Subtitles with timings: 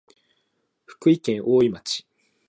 [0.85, 2.07] 福井県おおい町